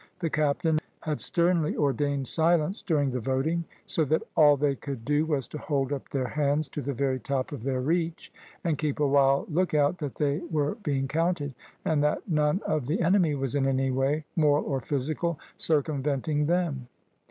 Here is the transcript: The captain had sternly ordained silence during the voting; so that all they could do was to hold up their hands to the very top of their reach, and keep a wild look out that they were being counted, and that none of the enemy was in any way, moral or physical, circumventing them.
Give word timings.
The 0.17 0.31
captain 0.31 0.79
had 1.01 1.21
sternly 1.21 1.77
ordained 1.77 2.27
silence 2.27 2.81
during 2.81 3.11
the 3.11 3.19
voting; 3.19 3.65
so 3.85 4.03
that 4.05 4.23
all 4.35 4.57
they 4.57 4.73
could 4.73 5.05
do 5.05 5.27
was 5.27 5.47
to 5.49 5.59
hold 5.59 5.93
up 5.93 6.09
their 6.09 6.25
hands 6.29 6.67
to 6.69 6.81
the 6.81 6.91
very 6.91 7.19
top 7.19 7.51
of 7.51 7.61
their 7.61 7.81
reach, 7.81 8.33
and 8.63 8.79
keep 8.79 8.99
a 8.99 9.05
wild 9.05 9.53
look 9.53 9.75
out 9.75 9.99
that 9.99 10.15
they 10.15 10.39
were 10.49 10.73
being 10.81 11.07
counted, 11.07 11.53
and 11.85 12.01
that 12.03 12.27
none 12.27 12.61
of 12.65 12.87
the 12.87 12.99
enemy 13.01 13.35
was 13.35 13.53
in 13.53 13.67
any 13.67 13.91
way, 13.91 14.25
moral 14.35 14.65
or 14.65 14.79
physical, 14.81 15.37
circumventing 15.55 16.47
them. 16.47 16.87